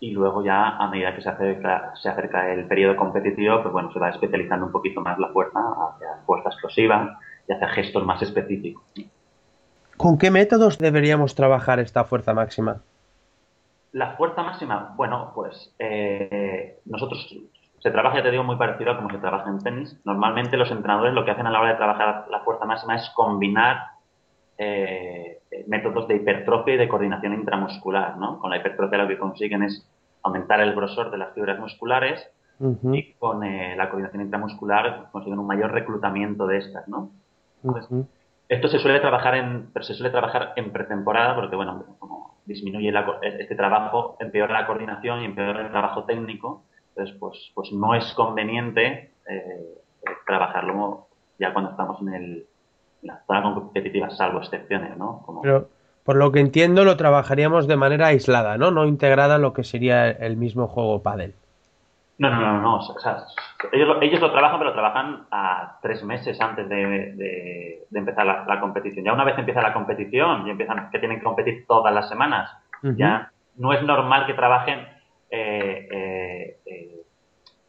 y 0.00 0.12
luego 0.12 0.44
ya 0.44 0.76
a 0.76 0.88
medida 0.88 1.14
que 1.14 1.22
se 1.22 1.28
acerca, 1.28 1.92
se 1.96 2.08
acerca 2.08 2.52
el 2.52 2.66
periodo 2.66 2.96
competitivo, 2.96 3.62
pues 3.62 3.72
bueno, 3.72 3.92
se 3.92 3.98
va 3.98 4.10
especializando 4.10 4.66
un 4.66 4.72
poquito 4.72 5.00
más 5.00 5.18
la 5.18 5.28
fuerza 5.28 5.58
hacia 5.58 6.22
fuerza 6.24 6.50
explosiva 6.50 7.18
y 7.48 7.52
hacia 7.52 7.68
gestos 7.68 8.04
más 8.04 8.22
específicos. 8.22 8.82
¿Con 9.96 10.16
qué 10.18 10.30
métodos 10.30 10.78
deberíamos 10.78 11.34
trabajar 11.34 11.80
esta 11.80 12.04
fuerza 12.04 12.32
máxima? 12.32 12.80
La 13.92 14.16
fuerza 14.16 14.42
máxima, 14.42 14.94
bueno, 14.96 15.32
pues 15.34 15.74
eh, 15.78 16.78
nosotros 16.84 17.34
Se 17.80 17.90
trabaja, 17.92 18.16
ya 18.16 18.22
te 18.24 18.32
digo, 18.32 18.42
muy 18.42 18.56
parecido 18.56 18.90
a 18.90 18.96
como 18.96 19.08
se 19.10 19.18
trabaja 19.18 19.48
en 19.50 19.60
tenis. 19.60 20.00
Normalmente 20.04 20.56
los 20.56 20.70
entrenadores 20.70 21.14
lo 21.14 21.24
que 21.24 21.30
hacen 21.30 21.46
a 21.46 21.50
la 21.50 21.60
hora 21.60 21.70
de 21.70 21.76
trabajar 21.76 22.26
la 22.28 22.40
fuerza 22.40 22.64
máxima 22.64 22.96
es 22.96 23.08
combinar 23.10 23.97
eh, 24.58 25.38
métodos 25.68 26.08
de 26.08 26.16
hipertrofia 26.16 26.74
y 26.74 26.78
de 26.78 26.88
coordinación 26.88 27.32
intramuscular, 27.34 28.16
¿no? 28.18 28.38
Con 28.38 28.50
la 28.50 28.56
hipertrofia 28.56 28.98
lo 28.98 29.08
que 29.08 29.18
consiguen 29.18 29.62
es 29.62 29.88
aumentar 30.22 30.60
el 30.60 30.74
grosor 30.74 31.10
de 31.10 31.18
las 31.18 31.32
fibras 31.32 31.58
musculares 31.58 32.28
y 32.92 33.12
con 33.12 33.44
eh, 33.44 33.76
la 33.76 33.88
coordinación 33.88 34.22
intramuscular 34.22 35.10
consiguen 35.12 35.38
un 35.38 35.46
mayor 35.46 35.70
reclutamiento 35.70 36.46
de 36.46 36.58
estas, 36.58 36.88
¿no? 36.88 37.12
Esto 38.48 38.68
se 38.68 38.78
suele 38.78 38.98
trabajar 38.98 39.36
en, 39.36 39.70
pero 39.72 39.84
se 39.84 39.94
suele 39.94 40.10
trabajar 40.10 40.54
en 40.56 40.72
pretemporada 40.72 41.36
porque, 41.36 41.54
bueno, 41.54 41.84
como 42.00 42.38
disminuye 42.46 42.92
este 43.38 43.54
trabajo, 43.54 44.16
empeora 44.18 44.60
la 44.60 44.66
coordinación 44.66 45.20
y 45.20 45.26
empeora 45.26 45.60
el 45.60 45.70
trabajo 45.70 46.04
técnico, 46.04 46.64
entonces, 46.88 47.16
pues, 47.20 47.52
pues 47.54 47.70
no 47.72 47.94
es 47.94 48.12
conveniente 48.14 49.12
eh, 49.28 49.78
trabajarlo 50.26 51.06
ya 51.38 51.52
cuando 51.52 51.70
estamos 51.70 52.00
en, 52.02 52.14
el, 52.14 52.46
la 53.02 53.20
zona 53.26 53.42
competitiva, 53.42 54.10
salvo 54.10 54.38
excepciones, 54.38 54.96
¿no? 54.96 55.24
Pero, 55.42 55.68
por 56.04 56.16
lo 56.16 56.32
que 56.32 56.40
entiendo, 56.40 56.84
lo 56.84 56.96
trabajaríamos 56.96 57.68
de 57.68 57.76
manera 57.76 58.06
aislada, 58.06 58.56
¿no? 58.56 58.70
No 58.70 58.86
integrada 58.86 59.36
en 59.36 59.42
lo 59.42 59.52
que 59.52 59.64
sería 59.64 60.10
el 60.10 60.36
mismo 60.36 60.66
juego 60.66 61.02
pádel. 61.02 61.34
No, 62.18 62.30
no, 62.30 62.40
no, 62.40 62.60
no. 62.60 62.76
O 62.78 62.98
sea, 62.98 63.24
ellos, 63.72 63.88
lo, 63.88 64.02
ellos 64.02 64.20
lo 64.20 64.32
trabajan, 64.32 64.58
pero 64.58 64.70
lo 64.70 64.74
trabajan 64.74 65.26
a 65.30 65.78
tres 65.82 66.02
meses 66.02 66.40
antes 66.40 66.68
de, 66.68 67.86
empezar 67.92 68.26
la, 68.26 68.60
competición. 68.60 69.04
Ya 69.04 69.12
una 69.12 69.24
vez 69.24 69.38
empieza 69.38 69.62
la 69.62 69.72
competición 69.72 70.46
y 70.46 70.50
empiezan 70.50 70.90
que 70.90 70.98
tienen 70.98 71.18
que 71.18 71.24
competir 71.24 71.66
todas 71.66 71.94
las 71.94 72.08
semanas, 72.08 72.50
ya 72.82 73.30
no 73.56 73.72
es 73.72 73.82
normal 73.82 74.26
que 74.26 74.34
trabajen 74.34 74.80
eh, 75.30 75.88
eh, 75.90 76.58
eh, 76.64 77.02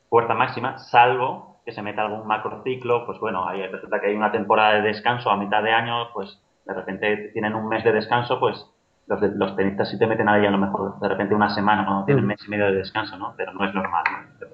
fuerza 0.09 0.33
máxima, 0.33 0.77
salvo 0.77 1.59
que 1.70 1.76
se 1.76 1.84
meta 1.84 2.02
algún 2.02 2.26
macrociclo, 2.26 3.06
pues 3.06 3.20
bueno, 3.20 3.48
ahí 3.48 3.62
resulta 3.68 4.02
que 4.02 4.08
hay 4.08 4.16
una 4.16 4.32
temporada 4.32 4.74
de 4.74 4.82
descanso 4.82 5.30
a 5.30 5.38
mitad 5.38 5.62
de 5.62 5.72
año, 5.72 6.12
pues 6.16 6.42
de 6.66 6.74
repente 6.74 7.30
tienen 7.32 7.54
un 7.54 7.70
mes 7.70 7.84
de 7.84 7.92
descanso, 7.92 8.40
pues 8.40 8.66
los, 9.06 9.22
los 9.22 9.56
tenistas 9.56 9.88
sí 9.92 10.00
te 10.00 10.08
meten 10.08 10.28
ahí 10.28 10.48
a 10.48 10.50
lo 10.50 10.58
mejor 10.58 11.00
de 11.00 11.08
repente 11.08 11.36
una 11.36 11.54
semana, 11.54 11.84
¿no? 11.84 12.06
tienen 12.06 12.24
un 12.24 12.28
mes 12.30 12.40
y 12.48 12.50
medio 12.50 12.66
de 12.66 12.78
descanso, 12.78 13.18
¿no? 13.18 13.36
Pero 13.38 13.54
no 13.54 13.64
es 13.66 13.74
normal, 13.76 14.04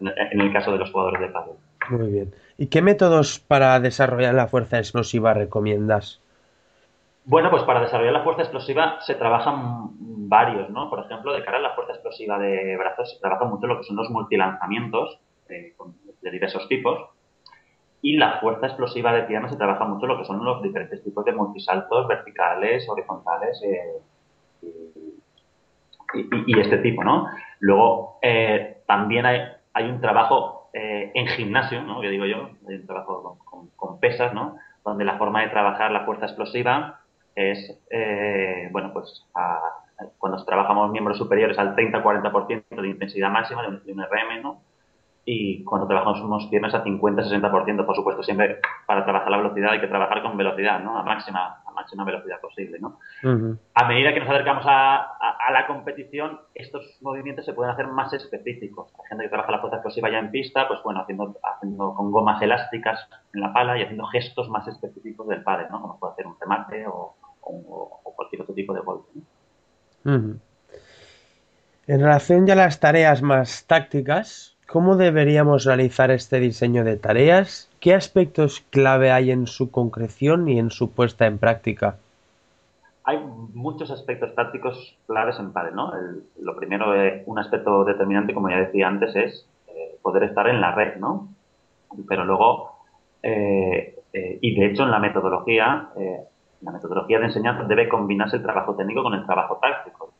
en 0.01 0.41
el 0.41 0.51
caso 0.51 0.73
de 0.73 0.77
los 0.77 0.91
jugadores 0.91 1.21
de 1.21 1.27
pádel. 1.29 1.55
Muy 1.89 2.11
bien. 2.11 2.33
¿Y 2.57 2.67
qué 2.67 2.81
métodos 2.81 3.39
para 3.39 3.79
desarrollar 3.79 4.33
la 4.33 4.47
fuerza 4.47 4.77
explosiva 4.77 5.33
recomiendas? 5.33 6.19
Bueno, 7.23 7.49
pues 7.49 7.63
para 7.63 7.79
desarrollar 7.79 8.11
la 8.11 8.23
fuerza 8.23 8.41
explosiva 8.41 8.97
se 8.99 9.15
trabajan 9.15 9.89
varios, 10.27 10.69
¿no? 10.69 10.89
Por 10.89 10.99
ejemplo, 10.99 11.31
de 11.31 11.45
cara 11.45 11.59
a 11.59 11.61
la 11.61 11.75
fuerza 11.75 11.93
explosiva 11.93 12.37
de 12.39 12.75
brazos 12.75 13.09
se 13.09 13.21
trabaja 13.21 13.45
mucho 13.45 13.67
lo 13.67 13.77
que 13.77 13.85
son 13.85 13.95
los 13.95 14.09
multilanzamientos 14.09 15.21
diversos 16.35 16.67
tipos. 16.67 17.09
Y 18.01 18.17
la 18.17 18.39
fuerza 18.39 18.67
explosiva 18.67 19.11
de 19.13 19.23
piernas 19.23 19.51
se 19.51 19.57
trabaja 19.57 19.85
mucho 19.85 20.05
lo 20.05 20.17
que 20.17 20.25
son 20.25 20.43
los 20.43 20.61
diferentes 20.61 21.03
tipos 21.03 21.25
de 21.25 21.31
multisaltos 21.31 22.07
verticales, 22.07 22.87
horizontales, 22.87 23.61
eh, 23.63 24.01
y, 26.45 26.59
este 26.59 26.77
tipo, 26.77 27.03
¿no? 27.03 27.27
Luego, 27.59 28.19
eh, 28.21 28.83
también 28.85 29.25
hay, 29.25 29.41
hay, 29.73 29.89
un 29.89 29.99
trabajo 29.99 30.69
eh, 30.73 31.11
en 31.13 31.27
gimnasio, 31.27 31.81
¿no? 31.81 31.99
Que 31.99 32.09
digo 32.09 32.25
yo, 32.25 32.51
hay 32.67 32.75
un 32.75 32.85
trabajo 32.85 33.39
con, 33.75 33.99
pesas, 33.99 34.33
¿no? 34.33 34.57
Donde 34.83 35.03
la 35.03 35.17
forma 35.17 35.41
de 35.41 35.49
trabajar 35.49 35.91
la 35.91 36.05
fuerza 36.05 36.25
explosiva 36.25 36.99
es, 37.33 37.75
bueno, 38.71 38.93
pues 38.93 39.25
cuando 40.19 40.45
trabajamos 40.45 40.91
miembros 40.91 41.17
superiores 41.17 41.57
al 41.57 41.75
30-40% 41.75 42.63
de 42.69 42.87
intensidad 42.87 43.31
máxima 43.31 43.63
de 43.63 43.67
un, 43.69 43.83
de 43.83 43.93
un 43.93 44.03
RM, 44.03 44.41
¿no? 44.43 44.61
Y 45.27 45.63
cuando 45.63 45.87
trabajamos 45.87 46.21
unos 46.21 46.45
piernas 46.47 46.75
a 46.75 46.83
50-60%, 46.83 47.83
por 47.83 47.95
supuesto, 47.95 48.21
siempre 48.21 48.59
para 48.85 49.03
trabajar 49.03 49.31
la 49.31 49.37
velocidad 49.37 49.71
hay 49.71 49.81
que 49.81 49.87
trabajar 49.87 50.21
con 50.21 50.37
velocidad, 50.37 50.79
¿no? 50.79 50.99
A 50.99 51.03
máxima, 51.03 51.63
a 51.65 51.71
máxima 51.71 52.05
velocidad 52.05 52.39
posible, 52.39 52.77
¿no? 52.79 52.99
A 53.73 53.87
medida 53.87 54.13
que 54.13 54.19
nos 54.19 54.29
acercamos 54.29 54.63
a, 54.67 55.17
la 55.51 55.65
competición, 55.65 56.39
estos 56.53 56.99
movimientos 57.01 57.43
se 57.45 57.53
pueden 57.53 57.73
hacer 57.73 57.87
más 57.87 58.13
específicos. 58.13 58.93
Hay 58.99 59.09
gente 59.09 59.23
que 59.23 59.29
trabaja 59.29 59.51
la 59.51 59.59
fuerza 59.59 59.77
explosiva 59.77 60.11
ya 60.11 60.19
en 60.19 60.29
pista, 60.29 60.67
pues 60.67 60.81
bueno, 60.83 61.01
haciendo, 61.01 61.35
haciendo 61.43 61.95
con 61.95 62.11
gomas 62.11 62.39
elásticas 62.41 63.07
en 63.33 63.41
la 63.41 63.51
pala 63.51 63.79
y 63.79 63.81
haciendo 63.81 64.05
gestos 64.05 64.47
más 64.49 64.67
específicos 64.67 65.27
del 65.27 65.41
padre, 65.41 65.67
¿no? 65.71 65.81
Como 65.81 65.99
puede 65.99 66.13
hacer 66.13 66.27
un 66.27 66.35
remate 66.39 66.85
o, 66.87 67.15
cualquier 68.15 68.43
otro 68.43 68.53
tipo 68.53 68.73
de 68.73 68.81
golpe, 68.81 69.09
En 70.03 70.39
relación 71.87 72.45
ya 72.45 72.53
a 72.53 72.57
las 72.57 72.79
tareas 72.79 73.21
más 73.21 73.65
tácticas, 73.67 74.54
¿Cómo 74.67 74.95
deberíamos 74.95 75.63
realizar 75.63 76.09
este 76.09 76.39
diseño 76.39 76.83
de 76.83 76.97
tareas? 76.97 77.69
¿Qué 77.79 77.93
aspectos 77.93 78.65
clave 78.71 79.11
hay 79.11 79.29
en 79.29 79.45
su 79.45 79.69
concreción 79.69 80.47
y 80.49 80.57
en 80.57 80.71
su 80.71 80.91
puesta 80.91 81.27
en 81.27 81.37
práctica? 81.37 81.97
Hay 83.03 83.19
muchos 83.53 83.91
aspectos 83.91 84.33
tácticos 84.33 84.97
claves 85.05 85.37
en 85.39 85.53
PADE, 85.53 85.71
¿no? 85.71 85.93
lo 86.41 86.55
primero, 86.55 86.95
eh, 86.95 87.21
un 87.27 87.37
aspecto 87.37 87.85
determinante, 87.85 88.33
como 88.33 88.49
ya 88.49 88.57
decía 88.57 88.87
antes, 88.87 89.15
es 89.15 89.47
eh, 89.67 89.99
poder 90.01 90.23
estar 90.23 90.47
en 90.47 90.59
la 90.59 90.73
red, 90.73 90.95
¿no? 90.95 91.27
Pero 92.07 92.25
luego, 92.25 92.71
eh, 93.21 93.95
y 94.11 94.59
de 94.59 94.65
hecho 94.65 94.83
en 94.83 94.91
la 94.91 94.99
metodología, 94.99 95.89
la 96.61 96.71
metodología 96.71 97.19
de 97.19 97.25
enseñanza 97.25 97.63
debe 97.65 97.87
combinarse 97.87 98.37
el 98.37 98.43
trabajo 98.43 98.75
técnico 98.75 99.03
con 99.03 99.13
el 99.13 99.25
trabajo 99.25 99.59
táctico. 99.61 100.11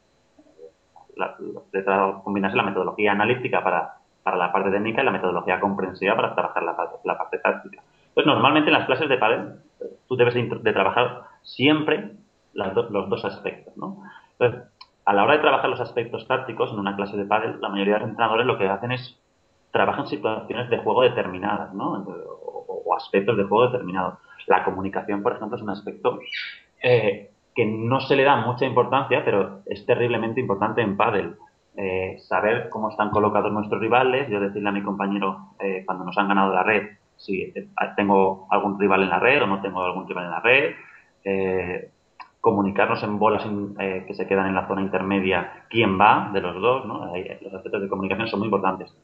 debe 1.72 1.86
combinarse 2.24 2.58
la 2.58 2.64
metodología 2.64 3.14
analítica 3.14 3.64
para 3.64 4.05
para 4.26 4.38
la 4.38 4.52
parte 4.52 4.72
técnica 4.72 5.04
y 5.04 5.06
la 5.06 5.12
metodología 5.12 5.60
comprensiva 5.60 6.16
para 6.16 6.34
trabajar 6.34 6.64
la, 6.64 6.76
parte 7.16 7.38
táctica. 7.38 7.84
Pues 8.16 8.26
normalmente 8.26 8.72
en 8.72 8.74
las 8.74 8.88
clases 8.88 9.08
de 9.08 9.20
pádel 9.20 9.60
tú 10.08 10.16
debes 10.16 10.34
de, 10.34 10.74
trabajar 10.74 11.26
siempre 11.44 12.14
los 12.56 13.08
dos 13.08 13.24
aspectos, 13.24 13.78
¿no? 13.78 14.02
Entonces, 14.32 14.68
a 15.06 15.14
la 15.14 15.26
hora 15.26 15.34
de 15.34 15.42
trabajar 15.42 15.70
los 15.70 15.80
aspectos 15.80 16.28
tácticos 16.28 16.72
en 16.72 16.80
una 16.80 16.96
clase 16.96 17.18
de 17.18 17.26
pádel, 17.26 17.62
la 17.62 17.70
mayoría 17.70 17.94
de 17.94 18.00
los 18.00 18.10
entrenadores 18.10 18.48
lo 18.48 18.58
que 18.58 18.68
hacen 18.68 18.94
es 18.94 19.22
trabajan 19.70 20.08
situaciones 20.08 20.72
de 20.72 20.80
juego 20.80 21.04
determinadas, 21.04 21.72
¿no? 21.76 22.04
O, 22.04 22.96
aspectos 22.96 23.38
de 23.38 23.44
juego 23.44 23.68
determinados. 23.68 24.16
La 24.48 24.64
comunicación, 24.64 25.22
por 25.22 25.34
ejemplo, 25.34 25.56
es 25.56 25.62
un 25.62 25.70
aspecto 25.70 26.18
eh, 26.82 27.30
que 27.54 27.66
no 27.66 28.00
se 28.00 28.16
le 28.16 28.24
da 28.24 28.38
mucha 28.38 28.66
importancia, 28.66 29.24
pero 29.24 29.60
es 29.68 29.86
terriblemente 29.86 30.40
importante 30.40 30.82
en 30.82 30.98
pádel. 30.98 31.36
Eh, 31.78 32.20
saber 32.20 32.70
cómo 32.70 32.90
están 32.90 33.10
colocados 33.10 33.52
nuestros 33.52 33.82
rivales, 33.82 34.30
yo 34.30 34.40
decirle 34.40 34.70
a 34.70 34.72
mi 34.72 34.82
compañero 34.82 35.50
eh, 35.60 35.84
cuando 35.86 36.06
nos 36.06 36.18
han 36.18 36.30
ganado 36.30 36.54
la 36.54 36.64
red 36.64 36.84
si 37.18 37.42
eh, 37.42 37.68
tengo 37.98 38.48
algún 38.50 38.80
rival 38.80 39.04
en 39.04 39.10
la 39.10 39.20
red 39.20 39.44
o 39.44 39.48
no 39.48 39.62
tengo 39.62 39.84
algún 39.84 40.08
rival 40.08 40.26
en 40.26 40.32
la 40.32 40.40
red, 40.40 40.76
comunicarnos 42.40 43.02
en 43.04 43.18
bolas 43.18 43.44
que 43.78 44.14
se 44.14 44.28
quedan 44.28 44.48
en 44.48 44.56
la 44.56 44.68
zona 44.68 44.82
intermedia 44.82 45.66
quién 45.70 46.00
va 46.00 46.30
de 46.32 46.42
los 46.42 46.62
dos, 46.62 46.86
¿no? 46.86 47.12
los 47.42 47.54
aspectos 47.54 47.82
de 47.82 47.90
comunicación 47.90 48.28
son 48.28 48.40
muy 48.40 48.48
importantes. 48.48 48.96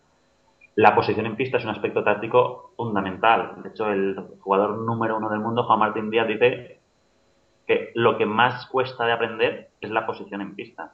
La 0.76 0.94
posición 0.94 1.26
en 1.26 1.36
pista 1.36 1.58
es 1.58 1.64
un 1.64 1.72
aspecto 1.72 2.04
táctico 2.04 2.74
fundamental. 2.78 3.54
De 3.64 3.70
hecho, 3.70 3.90
el 3.92 4.16
jugador 4.40 4.78
número 4.78 5.18
uno 5.18 5.30
del 5.30 5.40
mundo, 5.40 5.64
Juan 5.64 5.80
Martín 5.80 6.12
Díaz, 6.12 6.28
dice 6.28 6.80
que 7.66 7.92
lo 7.96 8.18
que 8.18 8.26
más 8.26 8.68
cuesta 8.68 9.06
de 9.06 9.14
aprender 9.14 9.70
es 9.82 9.90
la 9.90 10.06
posición 10.06 10.42
en 10.42 10.56
pista. 10.56 10.94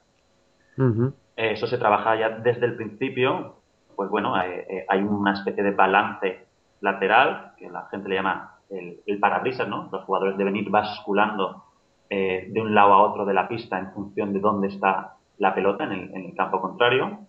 Eh, 0.77 1.11
eso 1.37 1.67
se 1.67 1.77
trabaja 1.77 2.15
ya 2.15 2.29
desde 2.29 2.65
el 2.65 2.75
principio, 2.75 3.57
pues 3.95 4.09
bueno, 4.09 4.41
eh, 4.41 4.65
eh, 4.67 4.85
hay 4.89 5.01
una 5.01 5.33
especie 5.33 5.63
de 5.63 5.71
balance 5.71 6.45
lateral, 6.81 7.53
que 7.57 7.69
la 7.69 7.87
gente 7.91 8.09
le 8.09 8.15
llama 8.15 8.55
el, 8.69 9.19
parabrisas, 9.19 9.67
¿no? 9.67 9.87
Los 9.91 10.03
jugadores 10.05 10.35
deben 10.37 10.55
ir 10.55 10.69
basculando 10.69 11.63
de 12.09 12.61
un 12.61 12.73
lado 12.73 12.93
a 12.93 13.03
otro 13.03 13.25
de 13.25 13.33
la 13.33 13.49
pista 13.49 13.77
en 13.77 13.91
función 13.91 14.31
de 14.31 14.39
dónde 14.39 14.69
está 14.69 15.15
la 15.39 15.53
pelota 15.53 15.83
en 15.83 15.91
el, 16.15 16.35
campo 16.35 16.61
contrario. 16.61 17.19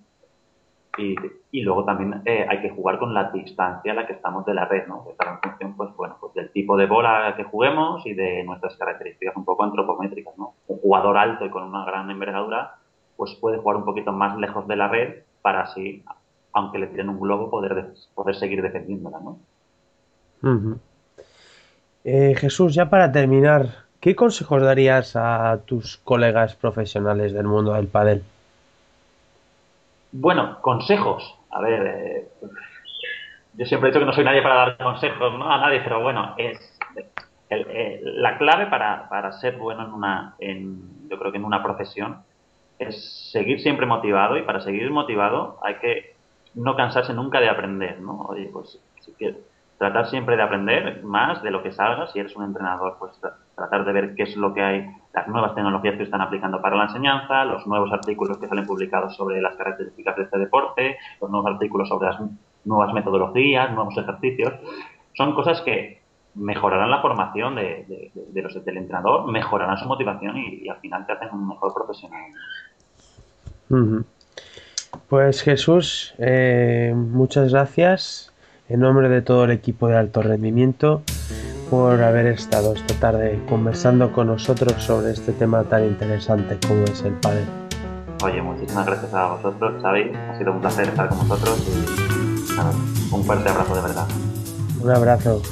Y, 0.97 1.62
luego 1.62 1.85
también 1.85 2.23
hay 2.27 2.61
que 2.61 2.71
jugar 2.71 2.99
con 2.99 3.12
la 3.12 3.31
distancia 3.31 3.93
a 3.93 3.95
la 3.95 4.07
que 4.07 4.12
estamos 4.12 4.45
de 4.47 4.55
la 4.55 4.67
red, 4.67 4.87
¿no? 4.87 5.05
Que 5.05 5.11
está 5.11 5.31
en 5.31 5.41
función, 5.41 5.77
pues 5.77 5.95
bueno, 5.97 6.17
pues 6.21 6.33
del 6.35 6.50
tipo 6.53 6.77
de 6.77 6.87
bola 6.87 7.35
que 7.37 7.45
juguemos 7.45 8.07
y 8.07 8.15
de 8.15 8.45
nuestras 8.45 8.77
características 8.77 9.35
un 9.37 9.45
poco 9.45 9.65
antropométricas, 9.65 10.37
¿no? 10.38 10.55
Un 10.69 10.79
jugador 10.79 11.19
alto 11.19 11.45
y 11.45 11.50
con 11.50 11.65
una 11.65 11.85
gran 11.85 12.11
envergadura 12.11 12.75
pues 13.19 13.35
puede 13.35 13.59
jugar 13.59 13.77
un 13.77 13.85
poquito 13.85 14.13
más 14.13 14.39
lejos 14.39 14.69
de 14.69 14.77
la 14.77 14.87
red 14.87 15.23
para 15.43 15.63
así, 15.63 16.05
aunque 16.53 16.79
le 16.79 16.87
tiren 16.87 17.09
un 17.09 17.19
globo, 17.19 17.51
poder, 17.51 17.89
poder 18.15 18.37
seguir 18.37 18.63
defendiéndola, 18.63 19.19
¿no? 19.19 20.79
Eh, 22.05 22.37
Jesús, 22.37 22.75
ya 22.75 22.89
para 22.89 23.11
terminar, 23.11 23.87
¿qué 24.01 24.15
consejos 24.15 24.63
darías 24.63 25.17
a 25.17 25.59
tus 25.67 25.97
colegas 25.97 26.55
profesionales 26.55 27.33
del 27.33 27.49
mundo 27.49 27.73
del 27.73 27.89
pádel? 27.89 28.23
Bueno, 30.13 30.61
consejos. 30.61 31.37
A 31.51 31.61
ver, 31.61 31.87
eh, 31.87 32.29
yo 33.55 33.67
siempre 33.67 33.89
he 33.89 33.91
dicho 33.91 33.99
que 33.99 34.07
no 34.07 34.13
soy 34.13 34.25
nadie 34.25 34.43
para 34.43 34.55
dar 34.55 34.77
consejos 34.77 35.37
¿no? 35.37 35.53
a 35.53 35.59
nadie, 35.59 35.81
pero 35.81 36.01
bueno, 36.01 36.35
es 36.39 36.79
eh, 37.51 38.01
la 38.05 38.39
clave 38.39 38.67
para, 38.67 39.09
para, 39.09 39.33
ser 39.33 39.57
bueno 39.57 39.87
en 39.87 39.93
una, 39.93 40.37
en, 40.39 41.09
yo 41.09 41.19
creo 41.19 41.33
que 41.33 41.39
en 41.39 41.45
una 41.45 41.65
profesión 41.65 42.27
es 42.78 43.30
seguir 43.32 43.61
siempre 43.61 43.87
motivado 43.87 44.37
y 44.37 44.42
para 44.42 44.61
seguir 44.61 44.90
motivado 44.90 45.58
hay 45.62 45.76
que 45.76 46.16
no 46.54 46.76
cansarse 46.76 47.12
nunca 47.14 47.40
de 47.40 47.49
aprender, 47.49 48.00
¿no? 48.00 48.23
Oye, 48.23 48.49
pues 48.52 48.80
si 49.00 49.12
quieres, 49.12 49.38
tratar 49.78 50.06
siempre 50.06 50.37
de 50.37 50.42
aprender 50.42 51.04
más 51.04 51.42
de 51.42 51.50
lo 51.50 51.62
que 51.62 51.73
salga. 51.73 52.08
Si 52.08 52.18
eres 52.18 52.35
un 52.37 52.44
entrenador, 52.44 52.97
pues 52.99 53.20
tratar 53.54 53.85
de 53.85 53.92
ver 53.92 54.14
qué 54.14 54.25
es 54.25 54.37
lo 54.37 54.52
que 54.52 54.62
hay, 54.62 54.87
las 55.14 55.28
nuevas 55.28 55.54
tecnologías 55.54 55.97
que 55.97 56.02
están 56.02 56.20
aplicando 56.20 56.61
para 56.61 56.76
la 56.76 56.85
enseñanza, 56.85 57.44
los 57.44 57.66
nuevos 57.66 57.92
artículos 57.92 58.38
que 58.38 58.49
salen 58.49 58.66
publicados 58.66 59.16
sobre 59.16 59.40
las 59.40 59.56
características 59.56 60.16
de 60.16 60.23
este 60.25 60.38
deporte, 60.38 60.99
los 61.20 61.30
nuevos 61.30 61.52
artículos 61.52 61.88
sobre 61.88 62.08
las 62.08 62.20
nuevas 62.64 62.92
metodologías, 62.92 63.73
nuevos 63.73 63.97
ejercicios. 63.97 64.54
Son 65.14 65.35
cosas 65.35 65.61
que 65.62 66.02
mejorarán 66.35 66.90
la 66.90 67.00
formación 67.00 67.56
de, 67.56 68.12
los, 68.35 68.64
del 68.64 68.76
entrenador, 68.76 69.30
mejorarán 69.30 69.78
su 69.78 69.87
motivación 69.87 70.37
y, 70.37 70.68
al 70.68 70.78
final 70.78 71.06
te 71.06 71.12
hacen 71.12 71.28
un 71.32 71.49
mejor 71.49 71.75
profesional. 71.75 72.32
Pues 75.09 75.43
Jesús, 75.43 76.15
eh, 76.19 76.95
muchas 76.95 77.53
gracias 77.53 78.33
en 78.69 78.81
nombre 78.81 79.09
de 79.09 79.23
todo 79.23 79.45
el 79.45 79.51
equipo 79.51 79.89
de 79.89 79.97
alto 79.97 80.23
rendimiento 80.23 81.03
por 81.71 82.03
haber 82.03 82.27
estado 82.27 82.75
esta 82.75 82.95
tarde 82.95 83.41
conversando 83.49 84.13
con 84.13 84.29
nosotros 84.29 84.83
sobre 84.83 85.13
este 85.13 85.33
tema 85.33 85.65
tan 85.65 85.85
interesante 85.85 86.59
como 86.67 86.85
es 86.85 87.03
el 87.03 87.15
padre. 87.15 87.45
Oye, 88.25 88.43
muchísimas 88.43 88.87
gracias 88.87 89.15
a 89.15 89.35
vosotros, 89.35 89.83
Xavi. 89.83 90.13
Ha 90.13 90.39
sido 90.39 90.53
un 90.53 90.61
placer 90.61 90.89
estar 90.89 91.09
con 91.09 91.19
vosotros 91.19 91.67
y 91.69 93.15
un 93.15 93.25
fuerte 93.25 93.49
abrazo 93.49 93.75
de 93.75 93.83
verdad. 93.83 94.07
Un 94.81 94.91
abrazo. 94.91 95.43